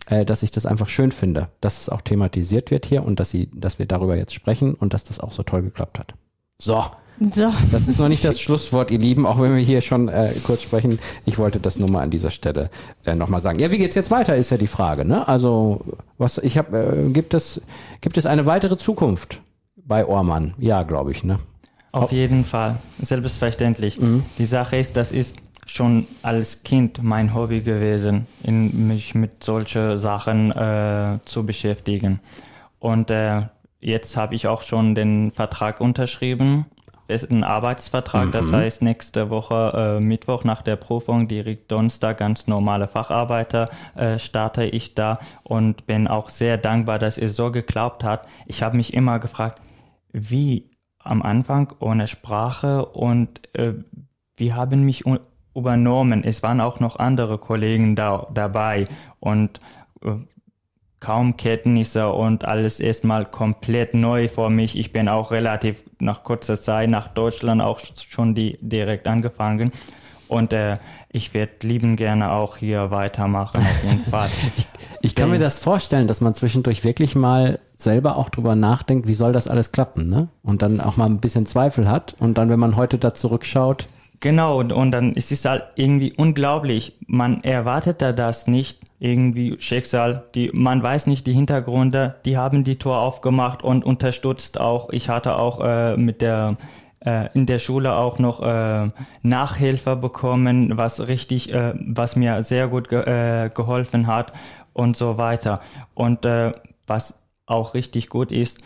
[0.08, 3.32] äh, dass ich das einfach schön finde, dass es auch thematisiert wird hier und dass
[3.32, 6.13] sie, dass wir darüber jetzt sprechen und dass das auch so toll geklappt hat.
[6.62, 6.86] So,
[7.19, 7.54] so.
[7.72, 10.62] Das ist noch nicht das Schlusswort, ihr Lieben, auch wenn wir hier schon äh, kurz
[10.62, 11.00] sprechen.
[11.26, 12.69] Ich wollte das nur mal an dieser Stelle
[13.06, 13.60] äh, nochmal sagen.
[13.60, 15.06] Ja, wie geht's jetzt weiter, ist ja die Frage.
[15.06, 15.26] Ne?
[15.26, 15.82] Also,
[16.17, 17.62] was ich habe, äh, gibt es
[18.02, 19.41] gibt es eine weitere Zukunft
[19.76, 20.54] bei Ormann?
[20.58, 21.24] Ja, glaube ich.
[21.24, 21.39] Ne?
[21.91, 24.00] Auf jeden Fall, selbstverständlich.
[24.00, 24.24] Mhm.
[24.38, 29.98] Die Sache ist, das ist schon als Kind mein Hobby gewesen, in, mich mit solchen
[29.98, 32.19] Sachen äh, zu beschäftigen.
[32.80, 33.43] Und äh,
[33.80, 36.65] jetzt habe ich auch schon den Vertrag unterschrieben
[37.10, 38.32] ist ein Arbeitsvertrag, mhm.
[38.32, 44.20] das heißt nächste Woche äh, Mittwoch nach der Prüfung, direkt Donnerstag ganz normale Facharbeiter äh,
[44.20, 48.28] starte ich da und bin auch sehr dankbar, dass es so geklappt hat.
[48.46, 49.60] Ich habe mich immer gefragt,
[50.13, 53.74] wie am Anfang ohne Sprache und äh,
[54.38, 55.04] wie haben mich
[55.56, 56.24] übernommen.
[56.24, 58.88] Es waren auch noch andere Kollegen da dabei
[59.20, 59.60] und
[60.04, 60.12] äh,
[61.00, 64.78] kaum Kenntnisse und alles erstmal komplett neu für mich.
[64.78, 69.72] Ich bin auch relativ nach kurzer Zeit nach Deutschland auch schon die direkt angefangen
[70.28, 70.78] und äh,
[71.12, 74.30] ich werde lieben gerne auch hier weitermachen auf jeden Fall.
[74.58, 74.68] ich,
[75.02, 79.14] ich kann mir das vorstellen, dass man zwischendurch wirklich mal selber auch drüber nachdenkt, wie
[79.14, 80.28] soll das alles klappen, ne?
[80.44, 83.88] Und dann auch mal ein bisschen Zweifel hat und dann, wenn man heute da zurückschaut,
[84.22, 86.98] Genau, und, und dann ist es halt irgendwie unglaublich.
[87.08, 92.64] Man erwartet da das nicht, irgendwie Schicksal, die, man weiß nicht die Hintergründe, die haben
[92.64, 94.90] die Tor aufgemacht und unterstützt auch.
[94.90, 96.58] Ich hatte auch äh, mit der
[97.06, 98.90] äh, in der Schule auch noch äh,
[99.22, 104.34] Nachhilfe bekommen, was richtig, äh, was mir sehr gut ge äh, geholfen hat
[104.74, 105.62] und so weiter.
[105.94, 106.52] Und äh,
[106.88, 108.62] was auch richtig gut ist,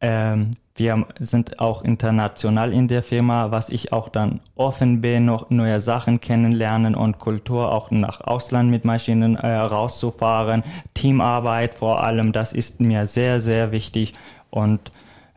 [0.00, 5.50] ähm, wir sind auch international in der Firma, was ich auch dann offen bin, noch
[5.50, 10.62] neue Sachen kennenlernen und Kultur auch nach Ausland mit Maschinen äh, rauszufahren.
[10.94, 14.14] Teamarbeit vor allem, das ist mir sehr, sehr wichtig.
[14.50, 14.80] Und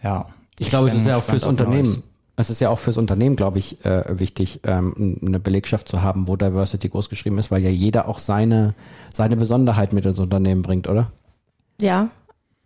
[0.03, 0.27] ja.
[0.59, 2.03] Ich glaube, es ist ja auch fürs Unternehmen.
[2.35, 6.27] Es ist ja auch fürs Unternehmen, glaube ich, äh, wichtig, ähm, eine Belegschaft zu haben,
[6.27, 8.73] wo Diversity groß geschrieben ist, weil ja jeder auch seine,
[9.13, 11.11] seine Besonderheit mit ins Unternehmen bringt, oder?
[11.81, 12.09] Ja,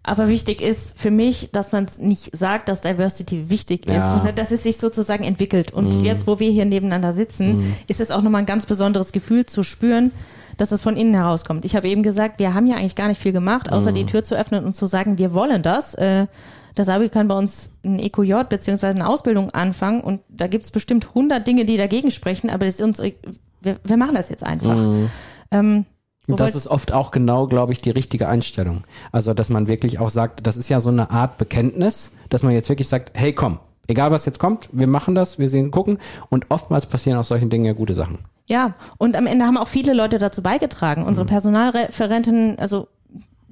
[0.06, 4.16] aber wichtig ist für mich, dass man es nicht sagt, dass Diversity wichtig ist, ja.
[4.16, 5.74] sondern dass es sich sozusagen entwickelt.
[5.74, 6.06] Und mhm.
[6.06, 7.74] jetzt, wo wir hier nebeneinander sitzen, mhm.
[7.88, 10.12] ist es auch nochmal ein ganz besonderes Gefühl zu spüren,
[10.58, 11.66] dass es von innen herauskommt.
[11.66, 13.96] Ich habe eben gesagt, wir haben ja eigentlich gar nicht viel gemacht, außer mhm.
[13.96, 15.96] die Tür zu öffnen und zu sagen, wir wollen das.
[15.96, 16.28] Äh,
[16.76, 20.72] das Abi kann bei uns ein EQJ beziehungsweise eine Ausbildung anfangen und da gibt es
[20.72, 24.46] bestimmt 100 Dinge, die dagegen sprechen, aber das ist uns, wir, wir machen das jetzt
[24.46, 24.76] einfach.
[24.76, 25.10] Mhm.
[25.52, 25.86] Ähm,
[26.28, 28.84] und das ist oft auch genau, glaube ich, die richtige Einstellung.
[29.12, 32.54] Also, dass man wirklich auch sagt, das ist ja so eine Art Bekenntnis, dass man
[32.54, 36.00] jetzt wirklich sagt, hey, komm, egal was jetzt kommt, wir machen das, wir sehen, gucken.
[36.30, 38.20] Und oftmals passieren aus solchen Dingen ja gute Sachen.
[38.48, 41.04] Ja, und am Ende haben auch viele Leute dazu beigetragen.
[41.04, 41.30] Unsere mhm.
[41.30, 42.88] Personalreferenten, also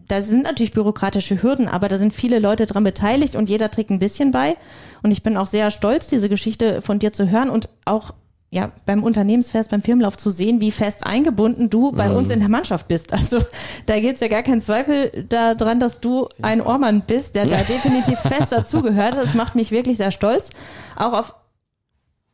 [0.07, 3.89] da sind natürlich bürokratische Hürden, aber da sind viele Leute dran beteiligt und jeder trägt
[3.89, 4.57] ein bisschen bei.
[5.01, 8.13] Und ich bin auch sehr stolz, diese Geschichte von dir zu hören und auch
[8.53, 12.17] ja, beim Unternehmensfest, beim Firmenlauf zu sehen, wie fest eingebunden du bei mhm.
[12.17, 13.11] uns in der Mannschaft bist.
[13.11, 13.39] Also
[13.85, 18.19] da geht's ja gar keinen Zweifel daran, dass du ein Ohrmann bist, der da definitiv
[18.19, 19.17] fest dazugehört.
[19.17, 20.51] Das macht mich wirklich sehr stolz.
[20.95, 21.35] Auch auf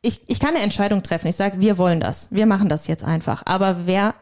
[0.02, 1.28] ich, ich kann eine Entscheidung treffen.
[1.28, 2.32] Ich sage, wir wollen das.
[2.32, 3.44] Wir machen das jetzt einfach.
[3.46, 4.16] Aber wer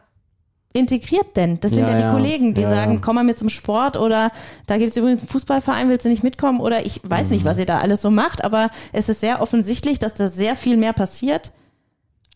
[0.72, 1.60] integriert denn?
[1.60, 2.12] Das sind ja, ja die ja.
[2.12, 4.32] Kollegen, die ja, sagen, komm mal mit zum Sport oder
[4.66, 6.60] da gibt es übrigens einen Fußballverein, willst du nicht mitkommen?
[6.60, 7.34] Oder ich weiß mhm.
[7.34, 10.56] nicht, was ihr da alles so macht, aber es ist sehr offensichtlich, dass da sehr
[10.56, 11.52] viel mehr passiert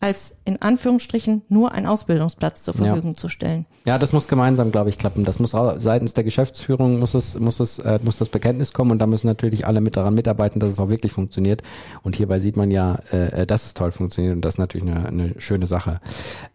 [0.03, 3.17] als in Anführungsstrichen nur ein Ausbildungsplatz zur Verfügung ja.
[3.17, 3.65] zu stellen.
[3.85, 5.23] Ja, das muss gemeinsam, glaube ich, klappen.
[5.23, 8.99] Das muss seitens der Geschäftsführung muss es, muss es, äh, muss das Bekenntnis kommen und
[8.99, 11.61] da müssen natürlich alle mit daran mitarbeiten, dass es auch wirklich funktioniert.
[12.01, 15.07] Und hierbei sieht man ja, äh, dass es toll funktioniert und das ist natürlich eine,
[15.07, 16.01] eine schöne Sache.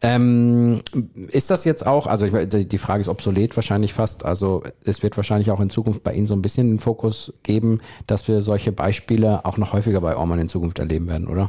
[0.02, 0.82] Ähm,
[1.28, 5.16] ist das jetzt auch, also ich, die Frage ist obsolet wahrscheinlich fast, also es wird
[5.16, 8.72] wahrscheinlich auch in Zukunft bei Ihnen so ein bisschen den Fokus geben, dass wir solche
[8.72, 11.48] Beispiele auch noch häufiger bei Orman in Zukunft erleben werden, oder?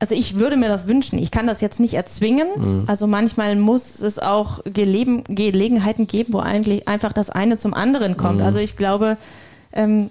[0.00, 1.18] Also ich würde mir das wünschen.
[1.18, 2.48] Ich kann das jetzt nicht erzwingen.
[2.56, 2.84] Mhm.
[2.86, 8.16] Also manchmal muss es auch Geleben, Gelegenheiten geben, wo eigentlich einfach das eine zum anderen
[8.16, 8.40] kommt.
[8.40, 8.46] Mhm.
[8.46, 9.18] Also ich glaube,
[9.72, 10.10] ähm,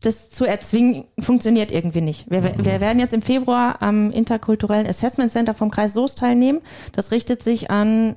[0.00, 2.30] das zu erzwingen funktioniert irgendwie nicht.
[2.30, 2.64] Wir, mhm.
[2.64, 6.60] wir werden jetzt im Februar am interkulturellen Assessment Center vom Kreis Soest teilnehmen.
[6.92, 8.16] Das richtet sich an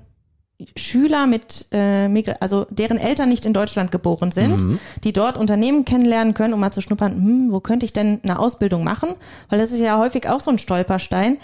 [0.76, 4.80] Schüler mit, äh, also deren Eltern nicht in Deutschland geboren sind, mhm.
[5.04, 8.39] die dort Unternehmen kennenlernen können, um mal zu schnuppern, hm, wo könnte ich denn eine
[8.39, 9.10] Ausbildung machen?
[9.50, 11.38] Weil das ist ja häufig auch so ein Stolperstein.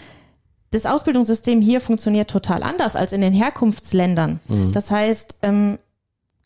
[0.71, 4.41] Das Ausbildungssystem hier funktioniert total anders als in den Herkunftsländern.
[4.49, 4.73] Mhm.
[4.73, 5.77] Das heißt, ähm,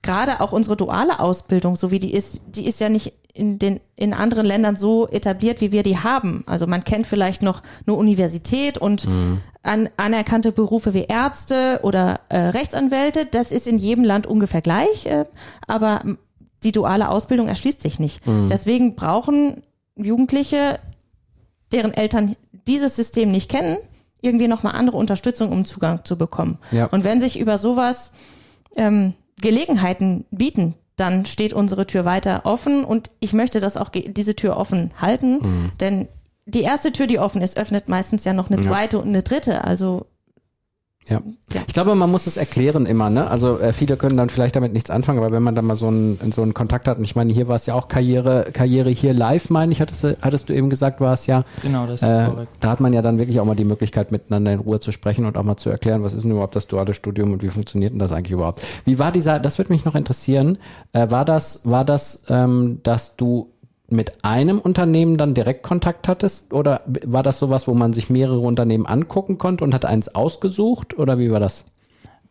[0.02, 3.80] gerade auch unsere duale Ausbildung, so wie die ist, die ist ja nicht in den
[3.96, 6.44] in anderen Ländern so etabliert, wie wir die haben.
[6.48, 9.42] Also man kennt vielleicht noch nur Universität und mhm.
[9.64, 13.26] an, anerkannte Berufe wie Ärzte oder äh, Rechtsanwälte.
[13.26, 15.26] Das ist in jedem Land ungefähr gleich, äh,
[15.68, 16.04] aber
[16.64, 18.26] die duale Ausbildung erschließt sich nicht.
[18.26, 18.50] Mhm.
[18.50, 19.64] Deswegen brauchen
[19.96, 20.80] Jugendliche,
[21.72, 22.36] deren Eltern
[22.68, 23.78] dieses System nicht kennen,
[24.22, 26.58] irgendwie nochmal andere Unterstützung, um Zugang zu bekommen.
[26.72, 26.86] Ja.
[26.88, 28.12] Und wenn sich über sowas
[28.76, 34.36] ähm, Gelegenheiten bieten, dann steht unsere Tür weiter offen und ich möchte das auch diese
[34.36, 35.72] Tür offen halten, mhm.
[35.80, 36.08] denn
[36.46, 39.04] die erste Tür, die offen ist, öffnet meistens ja noch eine zweite ja.
[39.04, 39.64] und eine dritte.
[39.64, 40.08] Also
[41.08, 41.22] ja.
[41.54, 41.62] ja.
[41.68, 43.30] Ich glaube, man muss es erklären immer, ne?
[43.30, 45.88] Also äh, viele können dann vielleicht damit nichts anfangen, aber wenn man dann mal so
[45.88, 48.90] einen, so einen Kontakt hat, und ich meine, hier war es ja auch Karriere, Karriere
[48.90, 51.44] hier live, meine ich, hattest du, hattest du eben gesagt, war es ja.
[51.64, 52.52] Genau, das ist äh, korrekt.
[52.60, 55.26] Da hat man ja dann wirklich auch mal die Möglichkeit, miteinander in Ruhe zu sprechen
[55.26, 57.94] und auch mal zu erklären, was ist denn überhaupt das duale Studium und wie funktioniert
[57.94, 58.64] denn das eigentlich überhaupt?
[58.86, 60.58] Wie war dieser, das würde mich noch interessieren,
[60.94, 63.52] äh, war das, war das, ähm, dass du
[63.92, 66.54] mit einem Unternehmen dann direkt Kontakt hattest?
[66.54, 70.98] Oder war das sowas, wo man sich mehrere Unternehmen angucken konnte und hat eins ausgesucht?
[70.98, 71.66] Oder wie war das?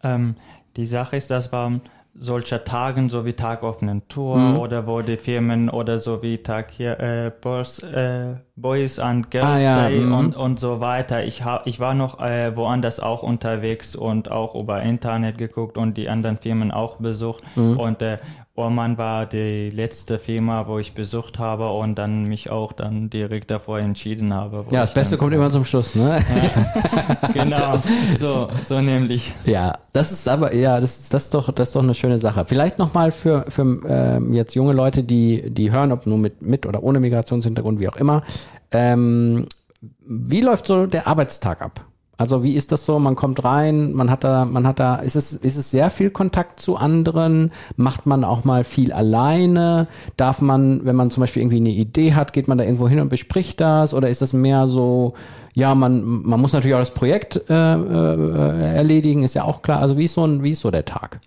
[0.02, 0.36] Ähm,
[0.76, 1.80] die Sache ist, das war
[2.14, 4.58] solcher Tagen, so wie Tag offenen Tour mhm.
[4.58, 9.46] oder wo die Firmen oder so wie Tag hier äh, Boys, äh, Boys and Girls
[9.46, 9.88] ah, ja.
[9.88, 10.12] Day mhm.
[10.12, 11.24] und, und so weiter.
[11.24, 15.96] Ich, hab, ich war noch äh, woanders auch unterwegs und auch über Internet geguckt und
[15.96, 17.78] die anderen Firmen auch besucht mhm.
[17.78, 18.18] und äh,
[18.58, 23.52] Orman war die letzte Firma, wo ich besucht habe und dann mich auch dann direkt
[23.52, 24.64] davor entschieden habe.
[24.70, 26.18] Ja, das Beste kommt immer zum Schluss, ne?
[26.18, 27.76] Ja, genau,
[28.18, 29.32] so, so nämlich.
[29.44, 32.18] Ja, das ist aber, ja, das, ist, das ist doch, das ist doch eine schöne
[32.18, 32.44] Sache.
[32.46, 36.66] Vielleicht nochmal für, für ähm, jetzt junge Leute, die, die hören, ob nur mit, mit
[36.66, 38.22] oder ohne Migrationshintergrund, wie auch immer.
[38.70, 39.46] Ähm,
[40.00, 41.84] wie läuft so der Arbeitstag ab?
[42.18, 42.98] Also wie ist das so?
[42.98, 46.10] Man kommt rein, man hat da, man hat da, ist es, ist es sehr viel
[46.10, 47.52] Kontakt zu anderen?
[47.76, 49.86] Macht man auch mal viel alleine?
[50.16, 52.98] Darf man, wenn man zum Beispiel irgendwie eine Idee hat, geht man da irgendwo hin
[52.98, 53.94] und bespricht das?
[53.94, 55.14] Oder ist das mehr so,
[55.54, 59.80] ja, man, man muss natürlich auch das Projekt äh, äh, erledigen, ist ja auch klar.
[59.80, 61.20] Also wie ist so ein, wie ist so der Tag?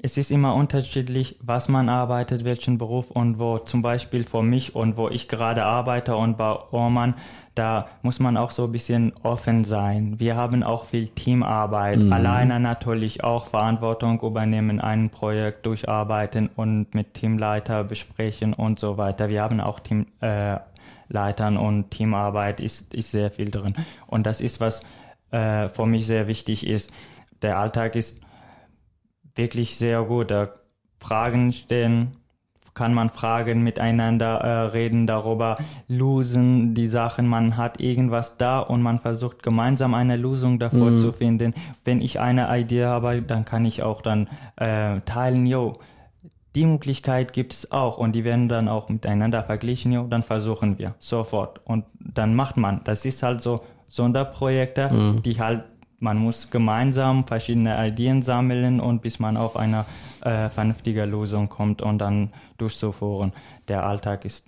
[0.00, 3.58] Es ist immer unterschiedlich, was man arbeitet, welchen Beruf und wo.
[3.58, 7.14] Zum Beispiel für mich und wo ich gerade arbeite und bei Orman,
[7.56, 10.20] da muss man auch so ein bisschen offen sein.
[10.20, 11.98] Wir haben auch viel Teamarbeit.
[11.98, 12.12] Mhm.
[12.12, 19.28] Alleine natürlich auch Verantwortung übernehmen, ein Projekt durcharbeiten und mit Teamleiter besprechen und so weiter.
[19.28, 23.74] Wir haben auch Teamleitern äh, und Teamarbeit ist, ist sehr viel drin.
[24.06, 24.84] Und das ist, was
[25.32, 26.92] äh, für mich sehr wichtig ist.
[27.42, 28.22] Der Alltag ist
[29.38, 30.30] wirklich sehr gut.
[30.30, 30.50] Da
[30.98, 32.12] Fragen stellen,
[32.78, 38.82] kann man Fragen miteinander äh, reden darüber, losen die Sachen, man hat irgendwas da und
[38.82, 41.00] man versucht gemeinsam eine Lösung davor mhm.
[41.00, 41.54] zu finden.
[41.84, 45.80] Wenn ich eine Idee habe, dann kann ich auch dann äh, teilen, yo,
[46.54, 50.78] die Möglichkeit gibt es auch und die werden dann auch miteinander verglichen, jo, dann versuchen
[50.78, 52.82] wir sofort und dann macht man.
[52.84, 55.22] Das ist halt so Sonderprojekte, mhm.
[55.22, 55.64] die halt
[55.98, 59.84] man muss gemeinsam verschiedene Ideen sammeln und bis man auf eine
[60.22, 63.32] äh, vernünftige Lösung kommt und dann durchzuführen.
[63.68, 64.46] Der Alltag ist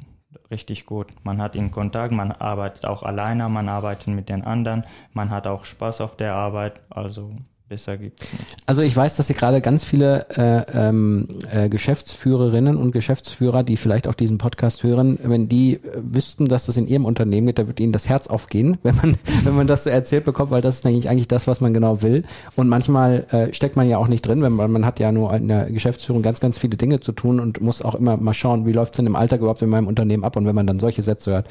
[0.51, 1.09] richtig gut.
[1.23, 5.47] Man hat in Kontakt, man arbeitet auch alleine, man arbeitet mit den anderen, man hat
[5.47, 6.81] auch Spaß auf der Arbeit.
[6.91, 7.33] Also
[7.71, 8.27] besser gibt.
[8.67, 13.77] Also ich weiß, dass Sie gerade ganz viele äh, ähm, äh, Geschäftsführerinnen und Geschäftsführer, die
[13.77, 17.61] vielleicht auch diesen Podcast hören, wenn die äh, wüssten, dass das in ihrem Unternehmen geht,
[17.61, 20.63] da würde ihnen das Herz aufgehen, wenn man, wenn man das so erzählt bekommt, weil
[20.63, 22.25] das ist eigentlich, eigentlich das, was man genau will.
[22.57, 25.33] Und manchmal äh, steckt man ja auch nicht drin, wenn man, man hat ja nur
[25.33, 28.67] in der Geschäftsführung ganz, ganz viele Dinge zu tun und muss auch immer mal schauen,
[28.67, 30.35] wie läuft es denn im Alltag überhaupt in meinem Unternehmen ab.
[30.37, 31.47] Und wenn man dann solche Sätze hört,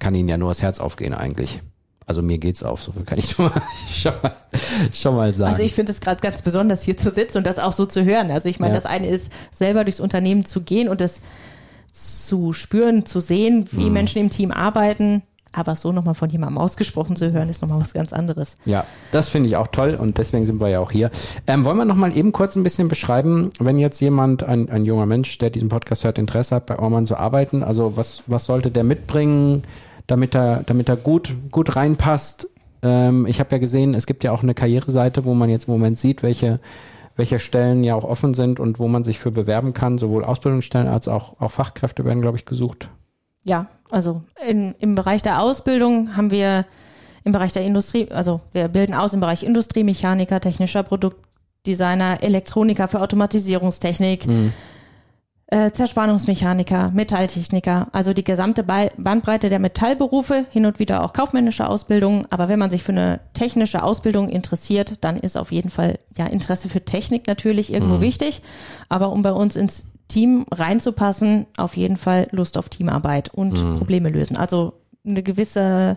[0.00, 1.62] kann ihnen ja nur das Herz aufgehen eigentlich.
[2.08, 4.32] Also mir geht's auf, so viel kann ich schon mal, schon mal,
[4.92, 5.52] schon mal sagen.
[5.52, 8.04] Also ich finde es gerade ganz besonders, hier zu sitzen und das auch so zu
[8.04, 8.30] hören.
[8.30, 8.80] Also ich meine, Ja.
[8.80, 11.20] das eine ist, selber durchs Unternehmen zu gehen und das
[11.92, 13.76] zu spüren, zu sehen, Mhm.
[13.78, 15.22] wie Menschen im Team arbeiten.
[15.52, 18.58] Aber so nochmal von jemandem ausgesprochen zu hören, ist nochmal was ganz anderes.
[18.66, 21.10] Ja, das finde ich auch toll und deswegen sind wir ja auch hier.
[21.46, 24.84] Ähm, wollen wir noch mal eben kurz ein bisschen beschreiben, wenn jetzt jemand, ein, ein
[24.84, 28.44] junger Mensch, der diesen Podcast hört, Interesse hat, bei Orman zu arbeiten, also was, was
[28.44, 29.64] sollte der mitbringen,
[30.06, 32.48] damit er, damit er gut, gut reinpasst?
[32.82, 35.74] Ähm, ich habe ja gesehen, es gibt ja auch eine Karriereseite, wo man jetzt im
[35.74, 36.60] Moment sieht, welche,
[37.16, 40.88] welche Stellen ja auch offen sind und wo man sich für bewerben kann, sowohl Ausbildungsstellen
[40.88, 42.88] als auch, auch Fachkräfte werden, glaube ich, gesucht.
[43.44, 46.66] Ja, also in, im Bereich der Ausbildung haben wir
[47.24, 53.00] im Bereich der Industrie, also wir bilden aus im Bereich Industriemechaniker, technischer Produktdesigner, Elektroniker für
[53.00, 54.26] Automatisierungstechnik,
[55.48, 61.68] äh, Zerspannungsmechaniker, Metalltechniker, also die gesamte Ba- Bandbreite der Metallberufe, hin und wieder auch kaufmännische
[61.68, 62.26] Ausbildung.
[62.30, 66.26] Aber wenn man sich für eine technische Ausbildung interessiert, dann ist auf jeden Fall ja
[66.26, 68.42] Interesse für Technik natürlich irgendwo wichtig.
[68.88, 74.08] Aber um bei uns ins Team reinzupassen, auf jeden Fall Lust auf Teamarbeit und Probleme
[74.08, 74.36] lösen.
[74.36, 74.72] Also
[75.04, 75.96] eine gewisse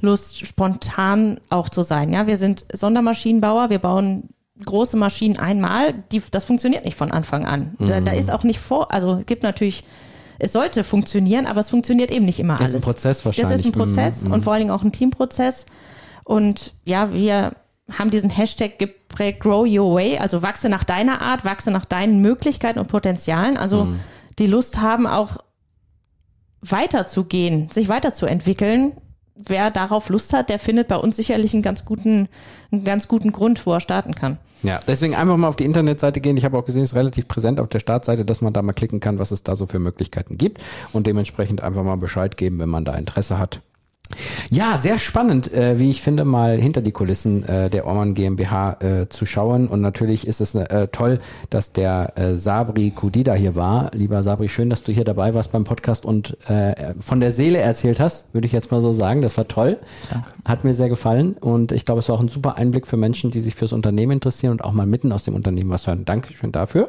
[0.00, 2.12] Lust, spontan auch zu sein.
[2.12, 4.28] Ja, wir sind Sondermaschinenbauer, wir bauen
[4.64, 7.74] große Maschinen einmal, die, das funktioniert nicht von Anfang an.
[7.78, 9.84] Da, da ist auch nicht vor, also es gibt natürlich,
[10.38, 12.82] es sollte funktionieren, aber es funktioniert eben nicht immer Das ist alles.
[12.84, 13.60] ein Prozess Das wahrscheinlich.
[13.60, 15.66] ist ein Prozess Mhm, und vor allen Dingen auch ein Teamprozess.
[16.24, 17.52] Und ja, wir
[17.92, 22.20] haben diesen Hashtag geprägt, Grow Your Way, also wachse nach deiner Art, wachse nach deinen
[22.20, 23.56] Möglichkeiten und Potenzialen.
[23.56, 24.00] Also Mhm.
[24.38, 25.36] die Lust haben, auch
[26.62, 28.92] weiterzugehen, sich weiterzuentwickeln.
[29.44, 32.28] Wer darauf Lust hat, der findet bei uns sicherlich einen ganz guten,
[32.72, 34.38] einen ganz guten Grund, wo er starten kann.
[34.62, 36.36] Ja, deswegen einfach mal auf die Internetseite gehen.
[36.36, 38.72] Ich habe auch gesehen, es ist relativ präsent auf der Startseite, dass man da mal
[38.72, 42.58] klicken kann, was es da so für Möglichkeiten gibt und dementsprechend einfach mal Bescheid geben,
[42.58, 43.60] wenn man da Interesse hat.
[44.50, 48.76] Ja, sehr spannend, äh, wie ich finde, mal hinter die Kulissen äh, der Orman GmbH
[48.80, 49.66] äh, zu schauen.
[49.66, 51.18] Und natürlich ist es äh, toll,
[51.50, 53.90] dass der äh, Sabri Kudida hier war.
[53.94, 57.58] Lieber Sabri, schön, dass du hier dabei warst beim Podcast und äh, von der Seele
[57.58, 59.22] erzählt hast, würde ich jetzt mal so sagen.
[59.22, 59.78] Das war toll.
[60.10, 60.28] Danke.
[60.44, 63.30] Hat mir sehr gefallen und ich glaube, es war auch ein super Einblick für Menschen,
[63.30, 66.04] die sich fürs Unternehmen interessieren und auch mal mitten aus dem Unternehmen was hören.
[66.04, 66.88] Dankeschön dafür.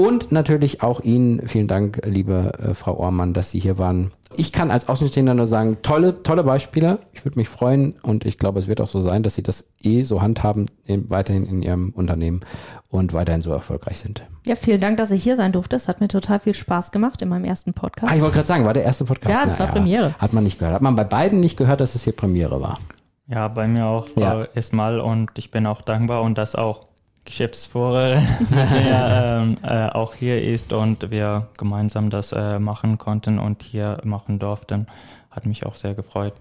[0.00, 4.12] Und natürlich auch Ihnen vielen Dank, liebe äh, Frau Ohrmann, dass Sie hier waren.
[4.36, 7.00] Ich kann als Außenstehender nur sagen, tolle, tolle Beispiele.
[7.12, 9.64] Ich würde mich freuen und ich glaube, es wird auch so sein, dass Sie das
[9.82, 12.42] eh so handhaben, in, weiterhin in Ihrem Unternehmen
[12.90, 14.22] und weiterhin so erfolgreich sind.
[14.46, 15.74] Ja, vielen Dank, dass ich hier sein durfte.
[15.74, 18.12] Es hat mir total viel Spaß gemacht in meinem ersten Podcast.
[18.12, 19.34] Ah, ich wollte gerade sagen, war der erste Podcast.
[19.34, 20.14] Ja, das war Premiere.
[20.20, 20.76] Hat man nicht gehört.
[20.76, 22.78] Hat man bei beiden nicht gehört, dass es hier Premiere war.
[23.26, 24.36] Ja, bei mir auch Ja.
[24.36, 26.86] war erstmal und ich bin auch dankbar und dass auch
[27.28, 33.62] Geschäftsführer der, ähm, äh, auch hier ist und wir gemeinsam das äh, machen konnten und
[33.62, 34.86] hier machen durften.
[35.30, 36.32] Hat mich auch sehr gefreut.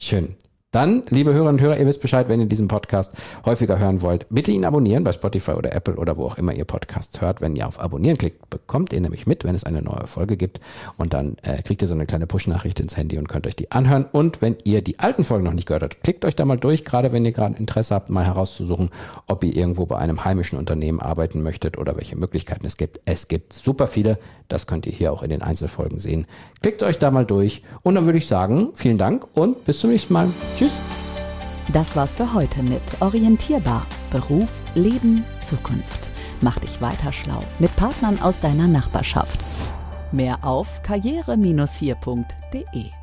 [0.00, 0.34] Schön.
[0.72, 4.24] Dann, liebe Hörerinnen und Hörer, ihr wisst Bescheid, wenn ihr diesen Podcast häufiger hören wollt,
[4.30, 7.42] bitte ihn abonnieren bei Spotify oder Apple oder wo auch immer ihr Podcast hört.
[7.42, 10.60] Wenn ihr auf Abonnieren klickt, bekommt ihr nämlich mit, wenn es eine neue Folge gibt.
[10.96, 13.70] Und dann äh, kriegt ihr so eine kleine Push-Nachricht ins Handy und könnt euch die
[13.70, 14.06] anhören.
[14.10, 16.86] Und wenn ihr die alten Folgen noch nicht gehört habt, klickt euch da mal durch,
[16.86, 18.88] gerade wenn ihr gerade Interesse habt, mal herauszusuchen,
[19.26, 22.98] ob ihr irgendwo bei einem heimischen Unternehmen arbeiten möchtet oder welche Möglichkeiten es gibt.
[23.04, 24.18] Es gibt super viele.
[24.48, 26.26] Das könnt ihr hier auch in den Einzelfolgen sehen.
[26.62, 27.62] Klickt euch da mal durch.
[27.82, 30.28] Und dann würde ich sagen, vielen Dank und bis zum nächsten Mal.
[30.62, 30.80] Tschüss.
[31.72, 33.86] Das war's für heute mit Orientierbar.
[34.12, 36.10] Beruf, Leben, Zukunft.
[36.40, 39.40] Mach dich weiter schlau mit Partnern aus deiner Nachbarschaft.
[40.12, 43.01] Mehr auf karriere-hier.de